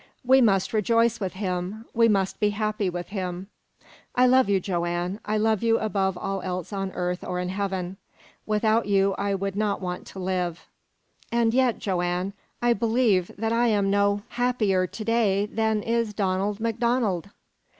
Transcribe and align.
We 0.25 0.41
must 0.41 0.73
rejoice 0.73 1.19
with 1.19 1.33
him. 1.33 1.85
We 1.93 2.07
must 2.09 2.39
be 2.39 2.49
happy 2.49 2.89
with 2.89 3.09
him. 3.09 3.49
I 4.15 4.25
love 4.25 4.49
you, 4.49 4.59
Joanne. 4.59 5.19
I 5.25 5.37
love 5.37 5.61
you 5.61 5.77
above 5.77 6.17
all 6.17 6.41
else 6.41 6.73
on 6.73 6.91
earth 6.93 7.23
or 7.23 7.39
in 7.39 7.49
heaven. 7.49 7.97
Without 8.47 8.87
you 8.87 9.13
I 9.19 9.35
would 9.35 9.55
not 9.55 9.79
want 9.79 10.07
to 10.07 10.17
live. 10.19 10.65
And 11.31 11.53
yet, 11.53 11.77
Joanne, 11.77 12.33
I 12.63 12.73
believe 12.73 13.29
that 13.37 13.53
I 13.53 13.67
am 13.67 13.91
no 13.91 14.23
happier 14.29 14.87
to 14.87 15.05
day 15.05 15.45
than 15.45 15.83
is 15.83 16.15
Donald 16.15 16.59
MacDonald!" 16.59 17.29